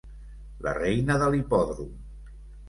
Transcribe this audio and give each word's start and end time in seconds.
La 0.67 0.73
reina 0.77 1.19
de 1.25 1.29
l'hipòdrom. 1.35 1.93